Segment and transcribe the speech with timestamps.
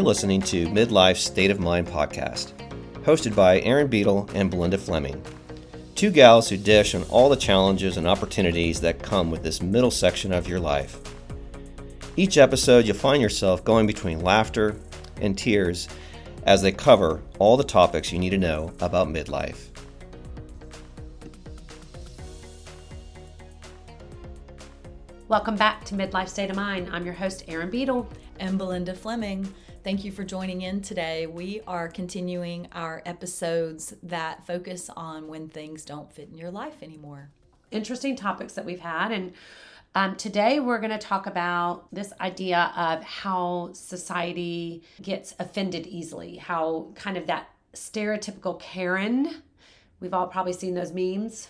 [0.00, 2.54] You're listening to Midlife State of Mind podcast,
[3.02, 5.22] hosted by Aaron Beadle and Belinda Fleming.
[5.94, 9.90] Two gals who dish on all the challenges and opportunities that come with this middle
[9.90, 10.98] section of your life.
[12.16, 14.80] Each episode, you'll find yourself going between laughter
[15.20, 15.86] and tears
[16.44, 19.66] as they cover all the topics you need to know about midlife.
[25.28, 26.88] Welcome back to Midlife State of Mind.
[26.90, 28.08] I'm your host, Aaron Beadle.
[28.40, 29.52] And Belinda Fleming.
[29.82, 31.26] Thank you for joining in today.
[31.26, 36.82] We are continuing our episodes that focus on when things don't fit in your life
[36.82, 37.30] anymore.
[37.70, 39.10] Interesting topics that we've had.
[39.10, 39.32] And
[39.94, 46.36] um, today we're going to talk about this idea of how society gets offended easily,
[46.36, 49.42] how kind of that stereotypical Karen.
[49.98, 51.48] We've all probably seen those memes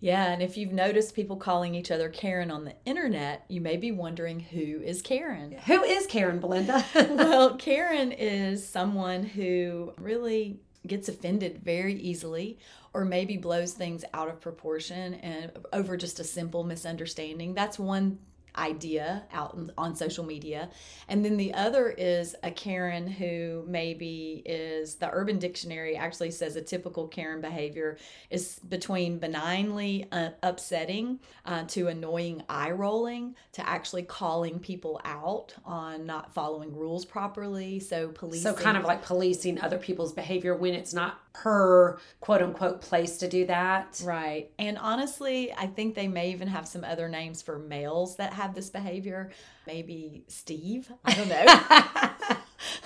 [0.00, 3.76] yeah, and if you've noticed people calling each other Karen on the internet, you may
[3.76, 5.56] be wondering who is Karen.
[5.66, 6.84] Who is Karen, Belinda?
[6.94, 12.58] well, Karen is someone who really gets offended very easily
[12.94, 17.52] or maybe blows things out of proportion and over just a simple misunderstanding.
[17.52, 18.18] That's one
[18.56, 20.70] idea out on social media.
[21.08, 26.56] And then the other is a Karen who maybe is the Urban Dictionary actually says
[26.56, 27.98] a typical Karen behavior
[28.30, 35.54] is between benignly uh, upsetting uh, to annoying eye rolling to actually calling people out
[35.64, 37.80] on not following rules properly.
[37.80, 38.42] So policing.
[38.42, 43.18] So kind of like policing other people's behavior when it's not her quote unquote place
[43.18, 44.00] to do that.
[44.04, 44.50] Right.
[44.58, 48.54] And honestly, I think they may even have some other names for males that have
[48.54, 49.30] this behavior.
[49.66, 50.90] Maybe Steve.
[51.04, 51.44] I don't know.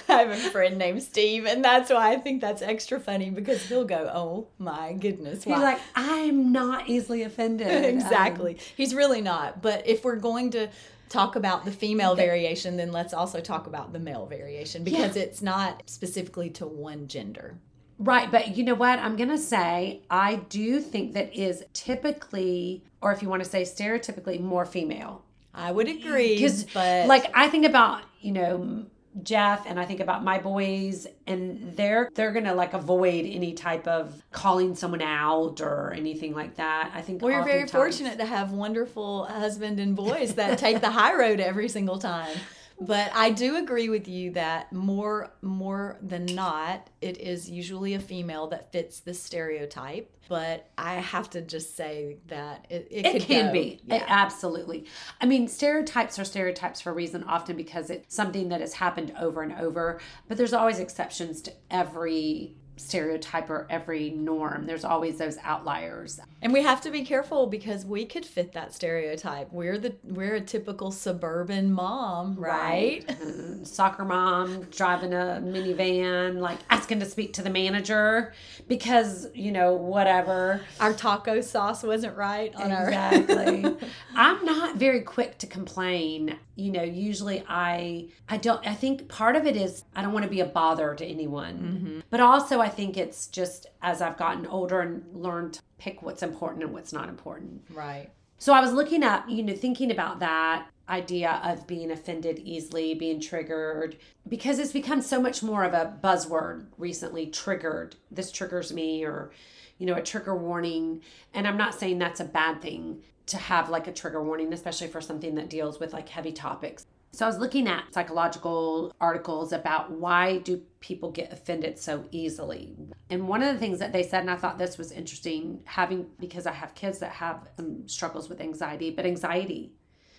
[0.09, 3.65] I have a friend named Steve, and that's why I think that's extra funny because
[3.67, 5.55] he'll go, "Oh my goodness!" Why?
[5.55, 8.53] He's like, "I'm not easily offended." exactly.
[8.53, 9.63] Um, He's really not.
[9.63, 10.69] But if we're going to
[11.09, 15.23] talk about the female variation, then let's also talk about the male variation because yeah.
[15.23, 17.59] it's not specifically to one gender.
[17.99, 18.99] Right, but you know what?
[18.99, 23.49] I'm going to say I do think that is typically, or if you want to
[23.49, 25.23] say stereotypically, more female.
[25.55, 26.35] I would agree.
[26.35, 27.07] Because, but...
[27.07, 28.87] like, I think about, you know,
[29.23, 33.87] Jeff and I think about my boys and they're they're gonna like avoid any type
[33.87, 36.91] of calling someone out or anything like that.
[36.93, 41.15] I think you're very fortunate to have wonderful husband and boys that take the high
[41.15, 42.37] road every single time
[42.81, 48.01] but I do agree with you that more more than not, it is usually a
[48.01, 50.11] female that fits the stereotype.
[50.29, 53.53] But I have to just say that it, it, it can go.
[53.53, 53.97] be yeah.
[53.97, 54.87] it, absolutely.
[55.21, 59.13] I mean, stereotypes are stereotypes for a reason, often because it's something that has happened
[59.19, 60.01] over and over.
[60.27, 64.67] But there's always exceptions to every stereotype or every norm.
[64.67, 66.21] There's always those outliers.
[66.43, 69.53] And we have to be careful because we could fit that stereotype.
[69.53, 73.05] We're the we're a typical suburban mom, right?
[73.09, 73.67] right.
[73.67, 78.33] Soccer mom driving a minivan, like asking to speak to the manager
[78.69, 80.61] because, you know, whatever.
[80.81, 83.65] Our taco sauce wasn't right on exactly.
[83.65, 83.77] our
[84.17, 86.39] I'm not very quick to complain.
[86.57, 90.25] You know, usually I I don't I think part of it is I don't want
[90.25, 91.59] to be a bother to anyone.
[91.59, 92.01] Mm-hmm.
[92.11, 96.23] But also I think it's just as I've gotten older and learned to pick what's
[96.23, 97.63] important and what's not important.
[97.71, 98.11] Right.
[98.39, 102.95] So I was looking at, you know, thinking about that idea of being offended easily,
[102.95, 103.97] being triggered,
[104.29, 107.97] because it's become so much more of a buzzword recently triggered.
[108.11, 109.31] This triggers me, or,
[109.79, 111.01] you know, a trigger warning.
[111.33, 114.89] And I'm not saying that's a bad thing to have like a trigger warning, especially
[114.89, 116.87] for something that deals with like heavy topics.
[117.13, 122.75] So I was looking at psychological articles about why do people get offended so easily.
[123.09, 126.07] And one of the things that they said and I thought this was interesting having
[126.19, 129.73] because I have kids that have some struggles with anxiety, but anxiety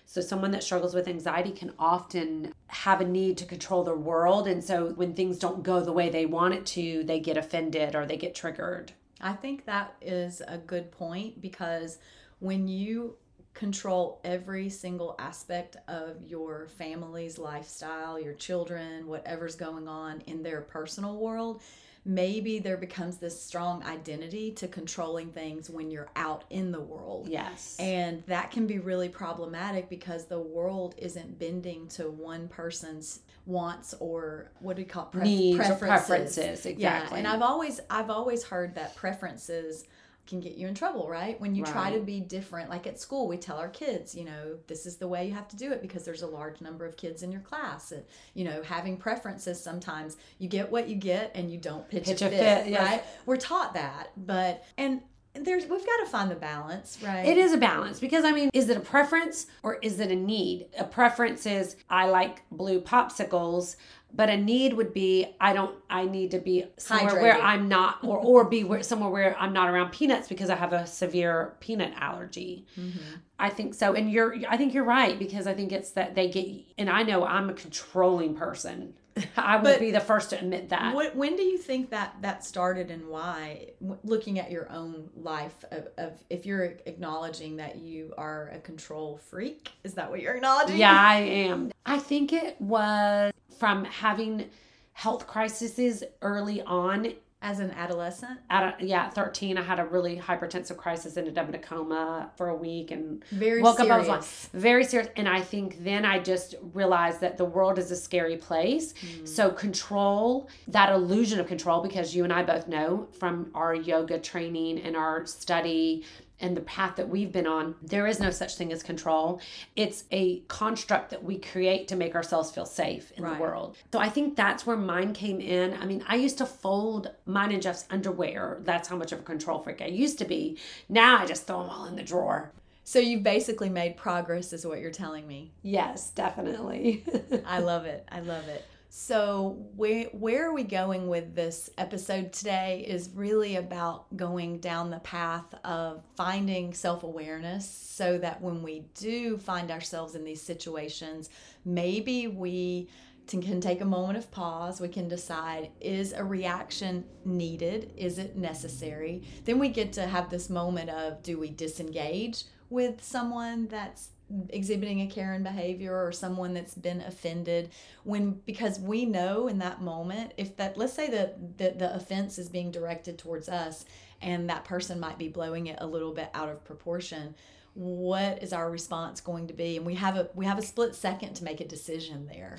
[0.08, 4.46] so, someone that struggles with anxiety can often have a need to control their world.
[4.46, 7.96] And so, when things don't go the way they want it to, they get offended
[7.96, 8.92] or they get triggered.
[9.20, 11.98] I think that is a good point because
[12.38, 13.16] when you
[13.54, 20.60] control every single aspect of your family's lifestyle, your children, whatever's going on in their
[20.60, 21.62] personal world,
[22.04, 27.28] maybe there becomes this strong identity to controlling things when you're out in the world.
[27.28, 27.76] Yes.
[27.80, 33.94] And that can be really problematic because the world isn't bending to one person's wants
[34.00, 35.18] or what do we call it?
[35.18, 36.06] Needs preferences.
[36.06, 36.66] preferences.
[36.66, 36.78] Exactly.
[36.82, 37.18] Yeah.
[37.18, 39.84] And I've always I've always heard that preferences
[40.26, 41.40] can get you in trouble, right?
[41.40, 41.72] When you right.
[41.72, 44.96] try to be different, like at school, we tell our kids, you know, this is
[44.96, 47.30] the way you have to do it because there's a large number of kids in
[47.30, 47.92] your class.
[47.92, 48.02] And,
[48.34, 52.22] you know, having preferences sometimes you get what you get and you don't pitch, pitch
[52.22, 52.80] a, fit, fit yes.
[52.80, 53.04] right?
[53.24, 55.02] We're taught that, but and
[55.40, 57.26] there's we've got to find the balance, right?
[57.26, 60.16] It is a balance because I mean, is it a preference or is it a
[60.16, 60.68] need?
[60.78, 63.76] A preference is I like blue popsicles,
[64.12, 67.98] but a need would be I don't I need to be somewhere where I'm not
[68.02, 71.54] or or be where, somewhere where I'm not around peanuts because I have a severe
[71.60, 72.66] peanut allergy.
[72.78, 73.16] Mm-hmm.
[73.38, 76.28] I think so and you're I think you're right because I think it's that they
[76.28, 76.48] get
[76.78, 78.94] and I know I'm a controlling person.
[79.36, 80.94] I would be the first to admit that.
[80.94, 83.70] What, when do you think that that started and why?
[84.04, 89.18] Looking at your own life, of, of if you're acknowledging that you are a control
[89.18, 90.76] freak, is that what you're acknowledging?
[90.76, 91.72] Yeah, I am.
[91.84, 94.50] I think it was from having
[94.92, 97.12] health crises early on.
[97.42, 101.36] As an adolescent, At a, yeah, at 13, I had a really hypertensive crisis, ended
[101.36, 103.90] up in a coma for a week and very woke up.
[103.90, 105.10] I was like, very serious.
[105.16, 108.94] And I think then I just realized that the world is a scary place.
[108.94, 109.28] Mm.
[109.28, 114.18] So, control, that illusion of control, because you and I both know from our yoga
[114.18, 116.04] training and our study
[116.40, 119.40] and the path that we've been on, there is no such thing as control.
[119.74, 123.34] It's a construct that we create to make ourselves feel safe in Right.
[123.36, 123.76] the world.
[123.92, 125.74] So I think that's where mine came in.
[125.74, 128.58] I mean, I used to fold mine and Jeff's underwear.
[128.64, 130.58] That's how much of a control freak I used to be.
[130.88, 132.52] Now I just throw them all in the drawer.
[132.84, 135.50] So you've basically made progress, is what you're telling me.
[135.62, 137.02] Yes, definitely.
[137.46, 138.06] I love it.
[138.12, 138.64] I love it.
[138.98, 144.88] So where where are we going with this episode today is really about going down
[144.88, 151.28] the path of finding self-awareness so that when we do find ourselves in these situations,
[151.62, 152.88] maybe we
[153.26, 154.80] can take a moment of pause.
[154.80, 157.92] We can decide is a reaction needed?
[157.98, 159.24] Is it necessary?
[159.44, 164.08] Then we get to have this moment of do we disengage with someone that's
[164.48, 167.70] exhibiting a Karen behavior or someone that's been offended
[168.02, 172.36] when because we know in that moment if that let's say that the, the offense
[172.36, 173.84] is being directed towards us
[174.20, 177.36] and that person might be blowing it a little bit out of proportion
[177.76, 179.76] what is our response going to be?
[179.76, 182.58] And we have a we have a split second to make a decision there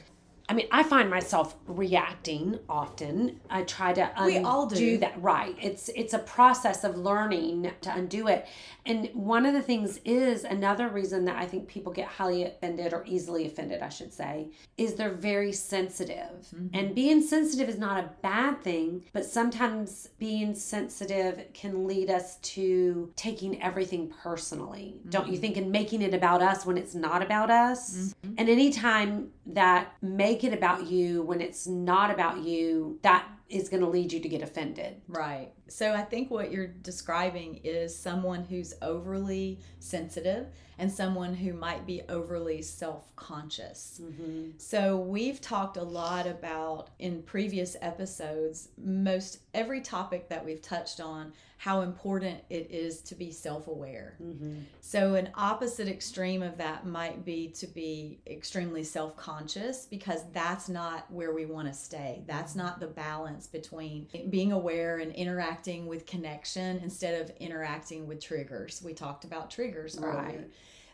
[0.50, 3.42] I mean, I find myself reacting often.
[3.50, 4.98] I try to undo We all do.
[5.00, 5.22] that.
[5.22, 5.56] Right.
[5.62, 8.48] It's it's a process of learning to undo it.
[8.86, 12.94] And one of the things is another reason that I think people get highly offended
[12.94, 14.48] or easily offended, I should say,
[14.78, 16.48] is they're very sensitive.
[16.56, 16.68] Mm-hmm.
[16.74, 22.38] And being sensitive is not a bad thing, but sometimes being sensitive can lead us
[22.38, 25.02] to taking everything personally.
[25.10, 25.42] Don't you mm-hmm.
[25.42, 25.58] think?
[25.58, 27.98] And making it about us when it's not about us.
[27.98, 28.34] Mm-hmm.
[28.38, 29.94] And anytime that
[30.38, 34.20] make it about you when it's not about you, that is going to lead you
[34.20, 35.02] to get offended.
[35.08, 35.52] Right.
[35.70, 40.48] So I think what you're describing is someone who's overly sensitive
[40.80, 44.02] and someone who might be overly self conscious.
[44.04, 44.52] Mm-hmm.
[44.58, 51.00] So we've talked a lot about in previous episodes, most every topic that we've touched
[51.00, 54.16] on, how important it is to be self aware.
[54.22, 54.60] Mm-hmm.
[54.80, 60.70] So, an opposite extreme of that might be to be extremely self conscious because that's
[60.70, 62.24] not where we want to stay.
[62.28, 62.62] That's mm-hmm.
[62.62, 68.82] not the balance between being aware and interacting with connection instead of interacting with triggers.
[68.84, 70.16] We talked about triggers earlier.
[70.24, 70.50] Right.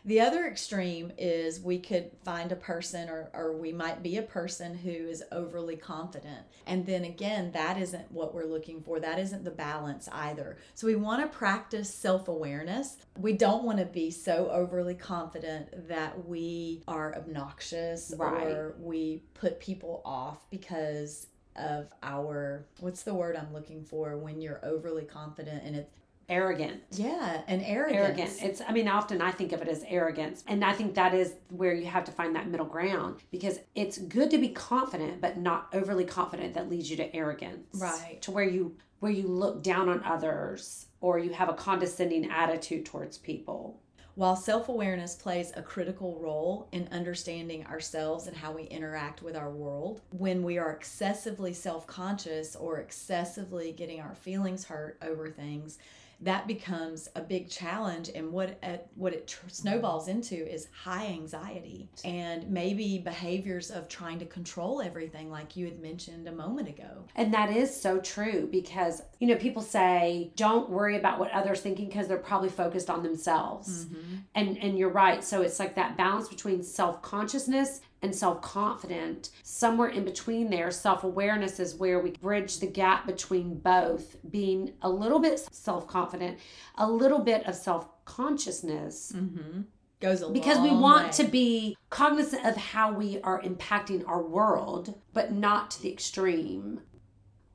[0.06, 4.22] The other extreme is we could find a person, or, or we might be a
[4.22, 6.42] person who is overly confident.
[6.66, 9.00] And then again, that isn't what we're looking for.
[9.00, 10.58] That isn't the balance either.
[10.74, 12.98] So we want to practice self awareness.
[13.18, 18.46] We don't want to be so overly confident that we are obnoxious Right.
[18.48, 24.40] or we put people off because of our what's the word I'm looking for when
[24.40, 25.90] you're overly confident and it's
[26.28, 26.80] Arrogant.
[26.92, 28.00] yeah, an arrogance.
[28.00, 28.38] Arrogant.
[28.42, 30.42] It's, I mean, often I think of it as arrogance.
[30.46, 33.98] And I think that is where you have to find that middle ground because it's
[33.98, 37.78] good to be confident, but not overly confident that leads you to arrogance.
[37.78, 38.20] Right.
[38.22, 42.86] To where you, where you look down on others or you have a condescending attitude
[42.86, 43.82] towards people.
[44.16, 49.34] While self awareness plays a critical role in understanding ourselves and how we interact with
[49.34, 55.28] our world, when we are excessively self conscious or excessively getting our feelings hurt over
[55.30, 55.78] things,
[56.20, 58.10] that becomes a big challenge.
[58.14, 63.88] And what it, what it tr- snowballs into is high anxiety and maybe behaviors of
[63.88, 67.06] trying to control everything, like you had mentioned a moment ago.
[67.16, 71.60] And that is so true because, you know, people say, don't worry about what others
[71.60, 73.86] thinking because they're probably focused on themselves.
[73.86, 74.14] Mm-hmm.
[74.34, 75.22] And and you're right.
[75.22, 79.30] So it's like that balance between self-consciousness and self-confident.
[79.42, 84.90] Somewhere in between there, self-awareness is where we bridge the gap between both, being a
[84.90, 86.38] little bit self-confident,
[86.76, 89.62] a little bit of self-consciousness mm-hmm.
[90.00, 91.12] Goes a because we want way.
[91.12, 96.80] to be cognizant of how we are impacting our world, but not to the extreme.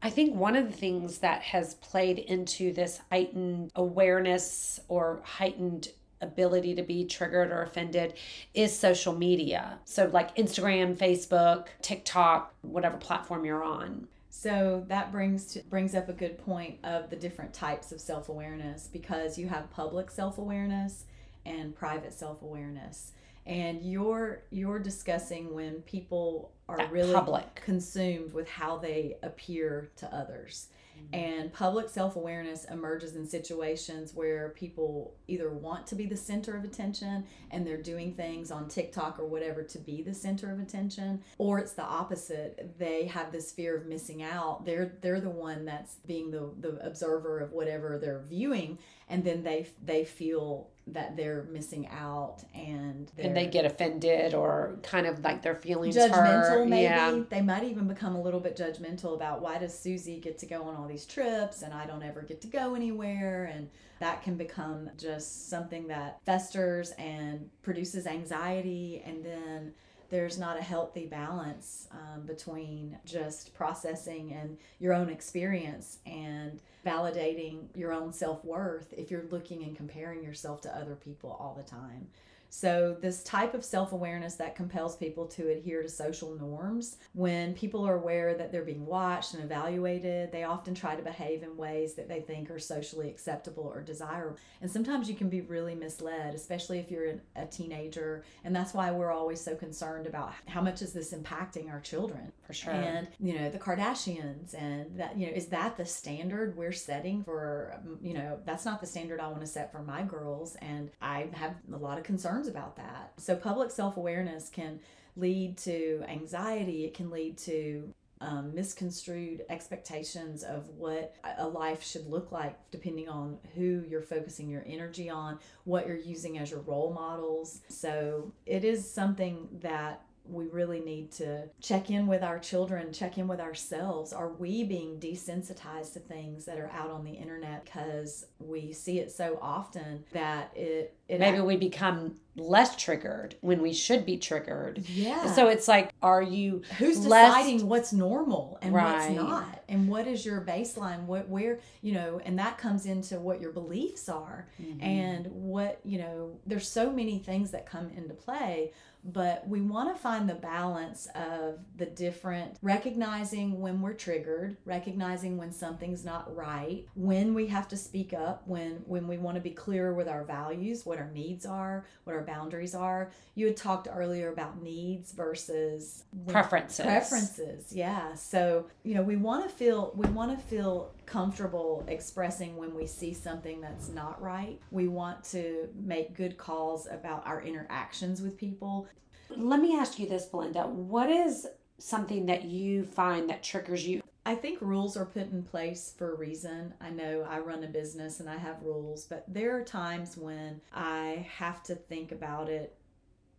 [0.01, 5.89] I think one of the things that has played into this heightened awareness or heightened
[6.21, 8.13] ability to be triggered or offended
[8.53, 9.79] is social media.
[9.85, 14.07] So, like Instagram, Facebook, TikTok, whatever platform you're on.
[14.31, 18.29] So that brings to, brings up a good point of the different types of self
[18.29, 21.05] awareness because you have public self awareness
[21.45, 23.11] and private self awareness,
[23.45, 27.55] and you're you're discussing when people are That really public.
[27.55, 30.67] consumed with how they appear to others.
[31.13, 31.55] And mm-hmm.
[31.55, 36.63] public self awareness emerges in situations where people either want to be the center of
[36.63, 41.21] attention and they're doing things on TikTok or whatever to be the center of attention,
[41.37, 42.77] or it's the opposite.
[42.77, 44.65] They have this fear of missing out.
[44.65, 48.77] They're they're the one that's being the, the observer of whatever they're viewing,
[49.09, 54.79] and then they they feel that they're missing out and And they get offended or
[54.81, 56.67] kind of like their feelings judgmental hurt.
[56.67, 57.21] maybe Yeah.
[57.29, 60.63] they might even become a little bit judgmental about why does susie get to go
[60.63, 64.35] on all these trips and i don't ever get to go anywhere and that can
[64.35, 69.73] become just something that festers and produces anxiety and then
[70.09, 77.65] there's not a healthy balance um, between just processing and your own experience and validating
[77.75, 82.07] your own self-worth if you're looking and comparing yourself to other people all the time
[82.49, 87.53] so, this type of self awareness that compels people to adhere to social norms, when
[87.53, 91.55] people are aware that they're being watched and evaluated, they often try to behave in
[91.55, 94.37] ways that they think are socially acceptable or desirable.
[94.61, 98.23] And sometimes you can be really misled, especially if you're a teenager.
[98.43, 102.31] And that's why we're always so concerned about how much is this impacting our children.
[102.47, 102.73] For sure.
[102.73, 107.23] And, you know, the Kardashians, and that, you know, is that the standard we're setting
[107.23, 110.55] for, um, you know, that's not the standard I want to set for my girls.
[110.55, 112.03] And I have a lot of
[112.39, 113.13] concerns about that.
[113.17, 114.79] So, public self awareness can
[115.15, 122.05] lead to anxiety, it can lead to um, misconstrued expectations of what a life should
[122.07, 126.59] look like, depending on who you're focusing your energy on, what you're using as your
[126.61, 127.61] role models.
[127.69, 133.17] So, it is something that we really need to check in with our children, check
[133.17, 134.13] in with ourselves.
[134.13, 138.99] Are we being desensitized to things that are out on the internet because we see
[138.99, 144.17] it so often that it it Maybe we become less triggered when we should be
[144.17, 144.77] triggered.
[144.87, 145.33] yeah.
[145.33, 148.93] So it's like, are you who's less- deciding what's normal and Right.
[148.93, 153.19] what's not and what is your baseline what where you know and that comes into
[153.19, 154.83] what your beliefs are Mm-hmm.
[154.83, 158.71] and what you know there's so many things that come into play
[159.03, 165.37] but we want to find the balance of the different recognizing when we're triggered recognizing
[165.37, 169.41] when something's not right when we have to speak up when when we want to
[169.41, 173.57] be clearer with our values what our needs are what our boundaries are you had
[173.57, 176.85] talked earlier about needs versus Preferences.
[176.85, 182.55] preferences yeah so you know we want to feel we want to feel comfortable expressing
[182.55, 187.41] when we see something that's not right we want to make good calls about our
[187.41, 188.87] interactions with people
[189.35, 190.63] Let me ask you this, Belinda.
[190.67, 191.47] What is
[191.77, 194.01] something that you find that triggers you?
[194.25, 196.73] I think rules are put in place for a reason.
[196.81, 200.61] I know I run a business and I have rules, but there are times when
[200.73, 202.75] I have to think about it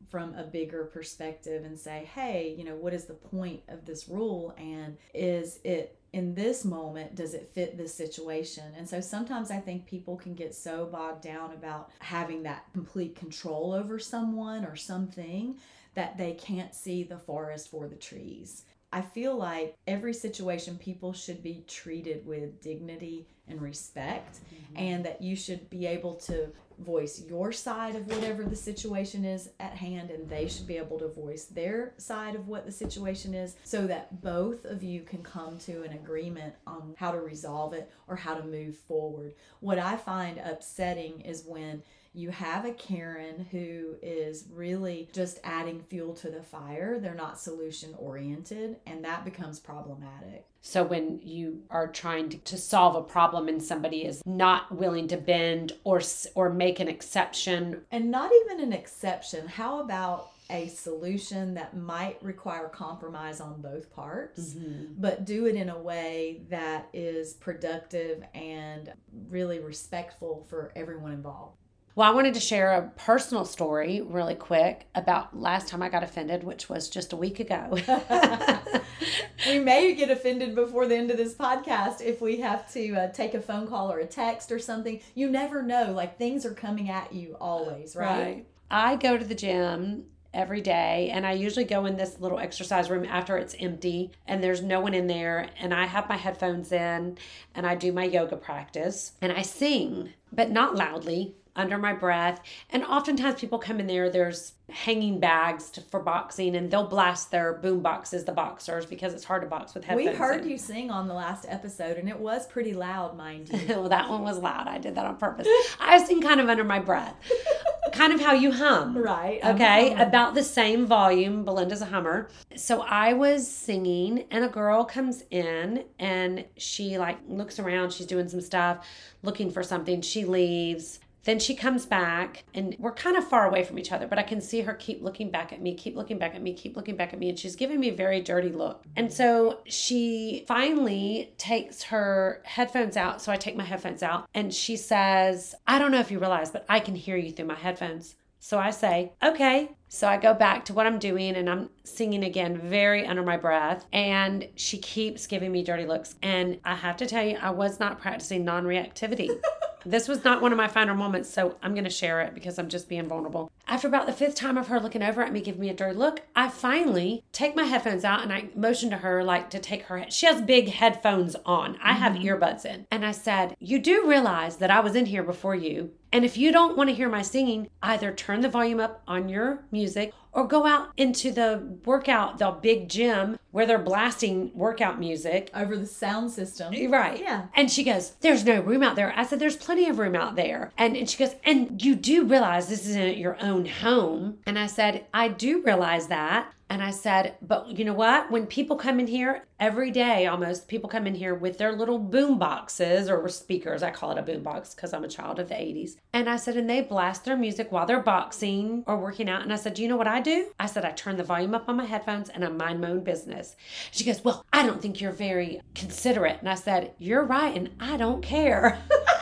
[0.09, 4.09] from a bigger perspective and say, hey, you know, what is the point of this
[4.09, 4.55] rule?
[4.59, 8.65] And is it in this moment, does it fit this situation?
[8.77, 13.15] And so sometimes I think people can get so bogged down about having that complete
[13.15, 15.57] control over someone or something
[15.95, 18.65] that they can't see the forest for the trees.
[18.93, 24.77] I feel like every situation people should be treated with dignity and respect, mm-hmm.
[24.77, 29.51] and that you should be able to voice your side of whatever the situation is
[29.61, 33.35] at hand, and they should be able to voice their side of what the situation
[33.35, 37.75] is, so that both of you can come to an agreement on how to resolve
[37.75, 39.35] it or how to move forward.
[39.61, 45.81] What I find upsetting is when you have a Karen who is really just adding
[45.81, 46.99] fuel to the fire.
[46.99, 50.47] They're not solution oriented, and that becomes problematic.
[50.63, 55.09] So when you are trying to, to solve a problem and somebody is not willing
[55.09, 56.03] to bend or
[56.35, 59.49] or make an exception, And not even an exception.
[59.49, 64.95] How about a solution that might require compromise on both parts, mm-hmm.
[64.99, 68.93] but do it in a way that is productive and
[69.29, 71.60] really respectful for everyone involved?
[71.95, 76.05] Well, I wanted to share a personal story really quick about last time I got
[76.05, 77.77] offended, which was just a week ago.
[79.47, 83.13] we may get offended before the end of this podcast if we have to uh,
[83.13, 85.01] take a phone call or a text or something.
[85.15, 85.93] You never know.
[85.93, 88.47] Like things are coming at you always, right?
[88.71, 91.11] I go to the gym every day.
[91.13, 94.81] And I usually go in this little exercise room after it's empty and there's no
[94.81, 95.49] one in there.
[95.59, 97.19] And I have my headphones in
[97.55, 102.41] and I do my yoga practice and I sing, but not loudly under my breath.
[102.71, 107.31] And oftentimes people come in there, there's hanging bags to, for boxing and they'll blast
[107.31, 110.11] their boom boxes, the boxers, because it's hard to box with headphones.
[110.11, 110.49] We heard in.
[110.49, 113.61] you sing on the last episode and it was pretty loud, mind you.
[113.69, 114.69] well, that one was loud.
[114.69, 115.49] I did that on purpose.
[115.81, 117.15] I sing kind of under my breath.
[117.93, 118.97] kind of how you hum.
[118.97, 119.45] Right.
[119.45, 119.95] Okay.
[119.95, 121.45] About the same volume.
[121.45, 122.29] Belinda's a hummer.
[122.57, 127.93] So I was singing and a girl comes in and she like looks around.
[127.93, 128.87] She's doing some stuff,
[129.23, 130.01] looking for something.
[130.03, 131.01] She leaves.
[131.25, 134.23] Then she comes back and we're kind of far away from each other, but I
[134.23, 136.97] can see her keep looking back at me, keep looking back at me, keep looking
[136.97, 137.29] back at me.
[137.29, 138.85] And she's giving me a very dirty look.
[138.97, 143.21] And so she finally takes her headphones out.
[143.21, 146.51] So I take my headphones out and she says, I don't know if you realize,
[146.51, 148.17] but I can hear you through my headphones.
[148.43, 149.71] So I say, okay.
[149.89, 153.37] So I go back to what I'm doing and I'm singing again, very under my
[153.37, 153.85] breath.
[153.93, 156.15] And she keeps giving me dirty looks.
[156.23, 159.29] And I have to tell you, I was not practicing non reactivity.
[159.85, 161.31] this was not one of my finer moments.
[161.31, 163.51] So I'm going to share it because I'm just being vulnerable.
[163.71, 165.95] After about the fifth time of her looking over at me, giving me a dirty
[165.95, 169.85] look, I finally take my headphones out and I motion to her like to take
[169.85, 170.05] her.
[170.09, 171.79] She has big headphones on.
[171.81, 172.25] I have mm-hmm.
[172.27, 172.89] earbuds in.
[172.91, 175.93] And I said, You do realize that I was in here before you.
[176.13, 179.29] And if you don't want to hear my singing, either turn the volume up on
[179.29, 184.99] your music or go out into the workout, the big gym where they're blasting workout
[184.99, 185.51] music.
[185.55, 186.73] Over the sound system.
[186.75, 187.21] Eh, right.
[187.21, 187.47] Yeah.
[187.55, 189.13] And she goes, There's no room out there.
[189.17, 190.73] I said, There's plenty of room out there.
[190.79, 194.39] And, and she goes, And you do realize this isn't your own home.
[194.47, 196.53] And I said, I do realize that.
[196.71, 198.31] And I said, But you know what?
[198.31, 201.99] When people come in here every day, almost, people come in here with their little
[201.99, 203.83] boom boxes or speakers.
[203.83, 205.97] I call it a boom box because I'm a child of the 80s.
[206.13, 209.43] And I said, And they blast their music while they're boxing or working out.
[209.43, 210.53] And I said, Do you know what I do?
[210.61, 213.03] I said, I turn the volume up on my headphones and I mind my own
[213.03, 213.57] business.
[213.91, 216.39] She goes, Well, I don't think you're very considerate.
[216.39, 217.57] And I said, You're right.
[217.57, 218.81] And I don't care.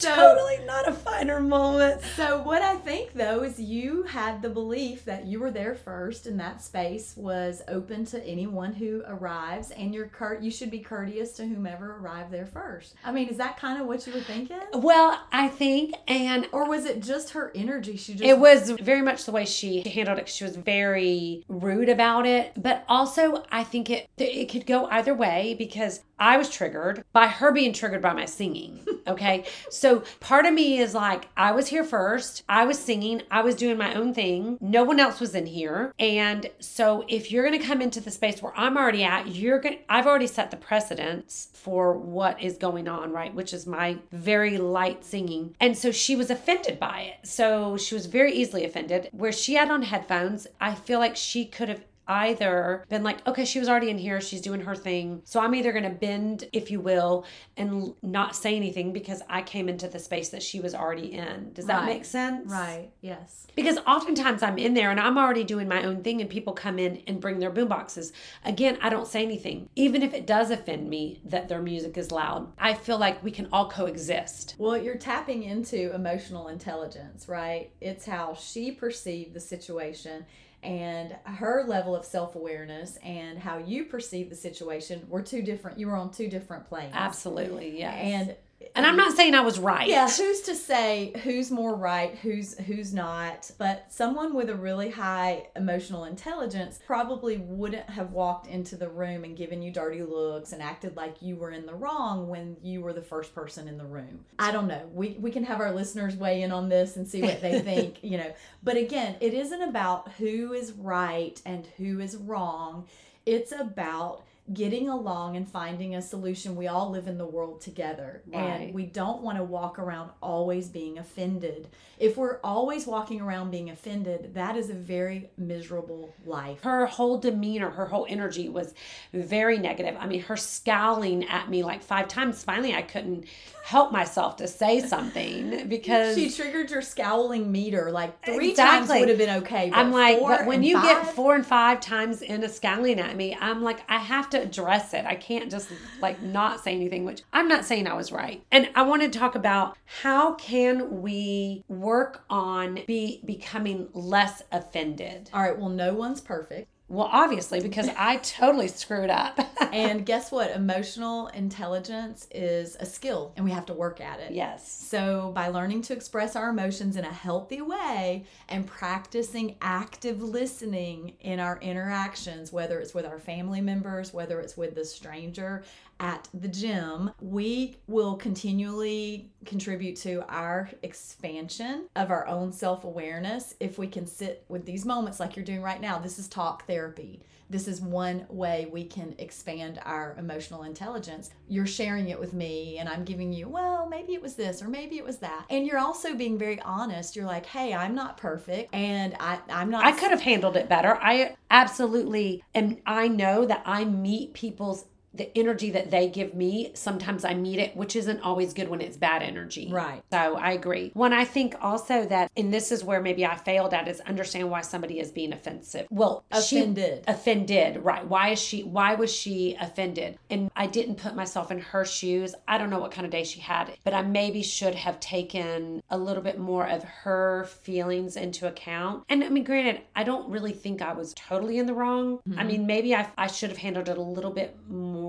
[0.00, 2.00] So, totally not a finer moment.
[2.16, 6.26] So what I think though is you had the belief that you were there first
[6.26, 10.78] and that space was open to anyone who arrives and you're cur- you should be
[10.80, 12.94] courteous to whomever arrived there first.
[13.04, 14.60] I mean, is that kind of what you were thinking?
[14.72, 17.96] Well, I think, and Or was it just her energy?
[17.96, 20.28] She just it was very much the way she handled it.
[20.28, 25.14] She was very rude about it, but also I think it it could go either
[25.14, 28.86] way because I was triggered by her being triggered by my singing.
[29.06, 32.44] Okay, so part of me is like I was here first.
[32.48, 33.22] I was singing.
[33.30, 34.58] I was doing my own thing.
[34.60, 38.40] No one else was in here, and so if you're gonna come into the space
[38.40, 39.78] where I'm already at, you're gonna.
[39.88, 43.34] I've already set the precedence for what is going on, right?
[43.34, 45.56] Which is my very light singing.
[45.58, 47.26] And so she was offended by it.
[47.26, 49.08] So she was very easily offended.
[49.12, 53.44] Where she had on headphones, I feel like she could have either been like, okay,
[53.44, 55.22] she was already in here, she's doing her thing.
[55.24, 57.24] So I'm either going to bend, if you will,
[57.56, 61.52] and not say anything because I came into the space that she was already in.
[61.52, 61.86] Does that Right.
[61.94, 62.50] make sense?
[62.50, 62.90] right.
[63.00, 63.46] Yes.
[63.54, 66.78] Because oftentimes I'm in there and I'm already doing my own thing, and people come
[66.78, 68.12] in and bring their boom boxes.
[68.44, 69.68] Again, I don't say anything.
[69.76, 73.30] Even if it does offend me that their music is loud, I feel like we
[73.30, 74.56] can all coexist.
[74.58, 77.70] Well, you're tapping into emotional intelligence, right?
[77.80, 80.26] It's how she perceived the situation
[80.62, 85.78] and her level of self awareness and how you perceive the situation were two different.
[85.78, 86.92] You were on two different planes.
[86.94, 87.98] Absolutely, yes.
[87.98, 88.36] And
[88.74, 89.88] and I'm not saying I was right.
[89.88, 93.50] yeah, who's to say who's more right, who's who's not?
[93.58, 99.24] But someone with a really high emotional intelligence probably wouldn't have walked into the room
[99.24, 102.82] and given you dirty looks and acted like you were in the wrong when you
[102.82, 104.24] were the first person in the room.
[104.38, 104.88] I don't know.
[104.92, 108.02] We we can have our listeners weigh in on this and see what they think,
[108.02, 108.32] you know.
[108.62, 112.86] But again, it isn't about who is right and who is wrong.
[113.26, 116.56] It's about getting along and finding a solution.
[116.56, 118.22] We all live in the world together.
[118.26, 118.40] Right.
[118.40, 121.68] And we don't want to walk around always being offended.
[121.98, 126.62] If we're always walking around being offended, that is a very miserable life.
[126.62, 128.74] her whole demeanor, her whole energy was
[129.12, 129.96] very negative.
[130.00, 132.42] I mean, her scowling at me like five times.
[132.42, 133.26] Finally, I couldn't
[133.62, 137.90] help myself to say something because She triggered your scowling meter.
[137.90, 138.88] Like three Exactly.
[138.88, 139.70] times would have been okay.
[139.70, 143.36] but I'm like, but when you get four and five times into scowling at me,
[143.40, 145.04] I'm like, I have to address it.
[145.04, 145.68] I can't just
[146.00, 148.42] like not say anything, which I'm not saying I was right.
[148.50, 155.30] And I want to talk about how can we work on be becoming less offended.
[155.32, 156.68] All right, well, no one's perfect.
[156.90, 159.38] Well, obviously, because I totally screwed up.
[159.72, 160.50] and guess what?
[160.50, 164.32] Emotional intelligence is a skill and we have to work at it.
[164.32, 164.68] yes.
[164.68, 171.12] So, by learning to express our emotions in a healthy way and practicing active listening
[171.20, 175.62] in our interactions, whether it's with our family members, whether it's with the stranger
[176.00, 183.54] at the gym, we will continually contribute to our expansion of our own self awareness
[183.60, 185.98] if we can sit with these moments like you're doing right now.
[185.98, 187.20] This is talk therapy.
[187.50, 191.30] This is one way we can expand our emotional intelligence.
[191.48, 194.68] You're sharing it with me, and I'm giving you, well, maybe it was this or
[194.68, 195.46] maybe it was that.
[195.50, 197.16] And you're also being very honest.
[197.16, 199.84] You're like, hey, I'm not perfect, and I, I'm not.
[199.84, 200.96] I could have handled it better.
[201.02, 202.78] I absolutely am.
[202.86, 206.70] I know that I meet people's the energy that they give me.
[206.74, 209.68] Sometimes I meet it, which isn't always good when it's bad energy.
[209.70, 210.02] Right.
[210.12, 210.90] So I agree.
[210.94, 214.50] When I think also that, and this is where maybe I failed at, is understand
[214.50, 215.86] why somebody is being offensive.
[215.90, 217.04] Well, she- Offended.
[217.08, 218.06] offended, right?
[218.06, 218.62] Why is she?
[218.62, 220.18] Why was she offended?
[220.28, 222.34] And I didn't put myself in her shoes.
[222.46, 225.82] I don't know what kind of day she had, but I maybe should have taken
[225.90, 229.04] a little bit more of her feelings into account.
[229.08, 232.20] And I mean, granted, I don't really think I was totally in the wrong.
[232.26, 232.46] I mm-hmm.
[232.46, 234.99] mean, maybe I, I should have handled it a little bit more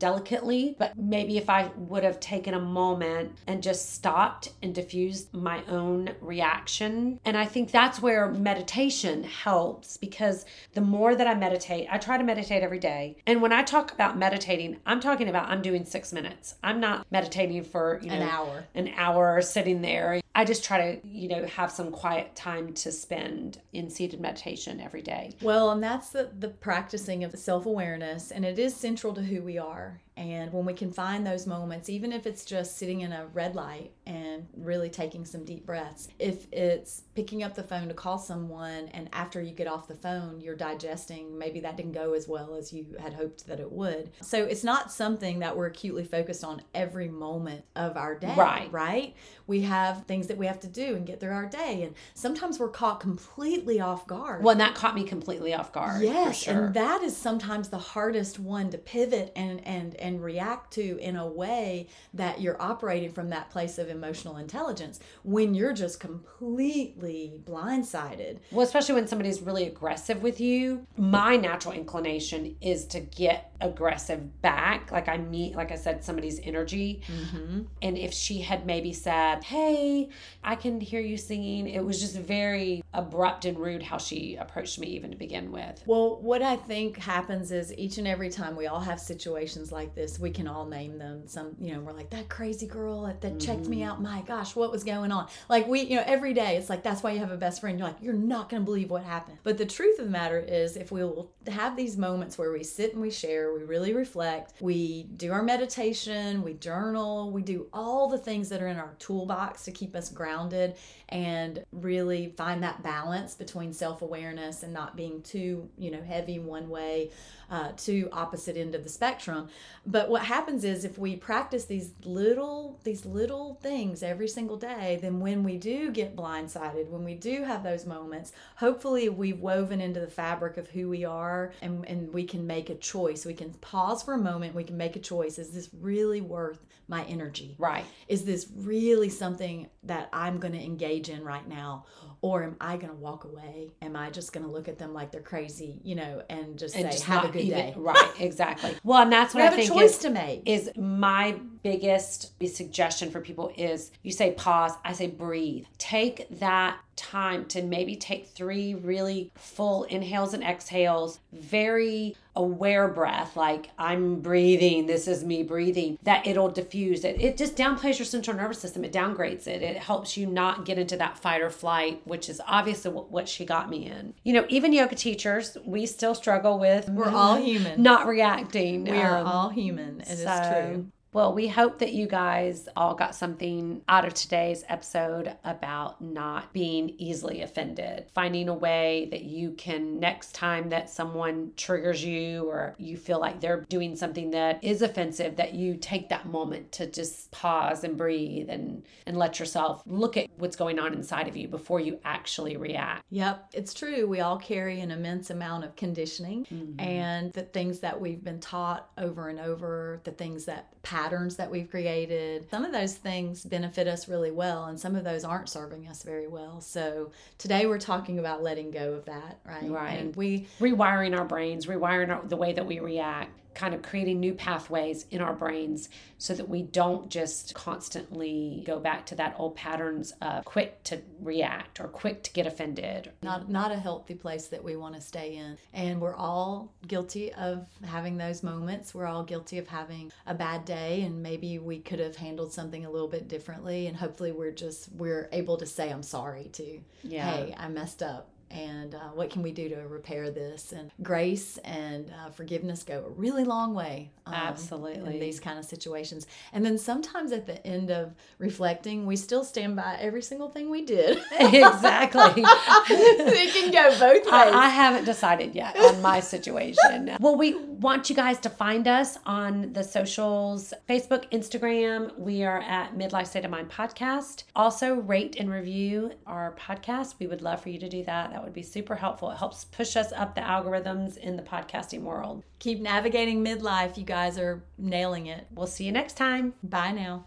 [0.00, 5.32] delicately, but maybe if I would have taken a moment and just stopped and diffused
[5.34, 7.20] my own reaction.
[7.24, 12.18] And I think that's where meditation helps because the more that I meditate, I try
[12.18, 13.16] to meditate every day.
[13.26, 16.54] And when I talk about meditating, I'm talking about I'm doing six minutes.
[16.62, 18.64] I'm not meditating for you know An hour.
[18.74, 20.20] an hour sitting there.
[20.34, 24.80] I just try to, you know, have some quiet time to spend in seated meditation
[24.80, 25.32] every day.
[25.42, 29.42] Well, and that's the, the practicing of self awareness, and it is central to who
[29.42, 30.00] we are.
[30.20, 33.56] And when we can find those moments, even if it's just sitting in a red
[33.56, 38.18] light and really taking some deep breaths, if it's picking up the phone to call
[38.18, 42.28] someone, and after you get off the phone, you're digesting, maybe that didn't go as
[42.28, 44.10] well as you had hoped that it would.
[44.20, 48.70] So it's not something that we're acutely focused on every moment of our day, Right.
[48.70, 49.16] right?
[49.46, 51.82] We have things that we have to do and get through our day.
[51.84, 54.42] And sometimes we're caught completely off guard.
[54.42, 56.02] Well, and that caught me completely off guard.
[56.02, 56.66] Yes, sure.
[56.66, 61.16] and that is sometimes the hardest one to pivot and and and react to in
[61.16, 67.40] a way that you're operating from that place of emotional intelligence when you're just completely
[67.44, 68.38] blindsided.
[68.50, 74.40] Well, especially when somebody's really aggressive with you, my natural inclination is to get aggressive
[74.42, 74.90] back.
[74.90, 77.02] Like I meet, like I said, somebody's energy.
[77.06, 77.62] Mm-hmm.
[77.82, 80.08] And if she had maybe said, Hey,
[80.42, 84.78] I can hear you singing, it was just very abrupt and rude how she approached
[84.78, 85.82] me, even to begin with.
[85.86, 89.94] Well, what I think happens is each and every time we all have situations like
[89.94, 91.26] this, we can all name them.
[91.26, 93.90] Some, you know, we're like that crazy girl that, that checked me mm-hmm.
[93.90, 94.02] out.
[94.02, 95.28] My gosh, what was going on?
[95.48, 97.78] Like we, you know, every day it's like that's why you have a best friend.
[97.78, 99.38] You're like, you're not going to believe what happened.
[99.42, 102.64] But the truth of the matter is, if we will have these moments where we
[102.64, 107.66] sit and we share, we really reflect, we do our meditation, we journal, we do
[107.72, 110.76] all the things that are in our toolbox to keep us grounded
[111.08, 116.68] and really find that balance between self-awareness and not being too you know heavy one
[116.68, 117.10] way
[117.50, 119.48] uh, too opposite end of the spectrum.
[119.84, 124.98] But what happens is if we practice these little these little things every single day
[125.02, 129.80] then when we do get blindsided when we do have those moments hopefully we've woven
[129.80, 133.26] into the fabric of who we are and, and we can make a choice.
[133.26, 136.60] We can pause for a moment we can make a choice is this really worth
[136.88, 137.84] my energy Right.
[138.08, 141.86] is this really something that I'm going to engage in right now?
[142.22, 143.70] Or am I going to walk away?
[143.80, 146.74] Am I just going to look at them like they're crazy, you know, and just
[146.76, 147.74] And say, just have a good even- day?
[147.76, 148.74] Right, exactly.
[148.84, 150.42] Well, and that's We what I have a think choice is, to make.
[150.44, 155.64] is my biggest suggestion for people is you say pause, I say breathe.
[155.78, 163.36] Take that time to maybe take three really full inhales and exhales, very aware breath,
[163.36, 167.20] like I'm breathing, this is me breathing, that it'll diffuse it.
[167.20, 169.62] It just downplays your central nervous system, it downgrades it.
[169.62, 173.46] It helps you not get into that fight or flight, which is obviously what, she
[173.46, 174.12] got me in.
[174.24, 177.82] You know, even yoga teachers, we still struggle with We're all human.
[177.82, 178.84] not reacting.
[178.84, 180.00] we are Um, all human.
[180.00, 180.86] It is so- true.
[181.12, 186.52] Well, we hope that you guys all got something out of today's episode about not
[186.52, 188.06] being easily offended.
[188.14, 193.18] Finding a way that you can, next time that someone triggers you or you feel
[193.18, 197.82] like they're doing something that is offensive, that you take that moment to just pause
[197.82, 201.80] and breathe and, and let yourself look at what's going on inside of you before
[201.80, 203.04] you actually react.
[203.10, 204.06] Yep, it's true.
[204.06, 206.78] We all carry an immense amount of conditioning mm-hmm.
[206.78, 211.50] and the things that we've been taught over and over, the things that patterns that
[211.50, 212.48] we've created.
[212.50, 216.02] Some of those things benefit us really well, and some of those aren't serving us
[216.02, 216.60] very well.
[216.60, 219.70] So today we're talking about letting go of that, right?
[219.70, 219.98] Right.
[219.98, 224.20] And we rewiring our brains, rewiring our, the way that we react kind of creating
[224.20, 229.34] new pathways in our brains so that we don't just constantly go back to that
[229.38, 233.10] old patterns of quick to react or quick to get offended.
[233.22, 235.58] Not not a healthy place that we want to stay in.
[235.72, 238.94] And we're all guilty of having those moments.
[238.94, 242.84] We're all guilty of having a bad day and maybe we could have handled something
[242.84, 246.80] a little bit differently and hopefully we're just we're able to say I'm sorry to.
[247.02, 247.30] Yeah.
[247.30, 250.72] Hey, I messed up and uh, what can we do to repair this?
[250.72, 255.14] And grace and uh, forgiveness go a really long way um, absolutely.
[255.14, 256.26] in these kind of situations.
[256.52, 260.70] And then sometimes at the end of reflecting we still stand by every single thing
[260.70, 261.22] we did.
[261.40, 262.44] Exactly.
[262.90, 267.10] It can go both ways I, I haven't decided yet on my situation.
[267.20, 272.16] Well we want you guys to find us on the socials facebook instagram.
[272.18, 274.44] We are at midlife state of mind podcast.
[274.54, 277.14] Also rate and review our podcast.
[277.18, 279.30] We would love for you to do that that would be super helpful.
[279.30, 282.42] It helps push us up the algorithms in the podcasting world.
[282.58, 283.98] Keep navigating midlife.
[283.98, 285.46] You guys are nailing it.
[285.54, 286.54] We'll see you next time.
[286.62, 287.26] Bye now.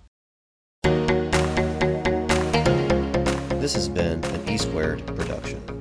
[3.62, 5.73] This has been an E Squared production.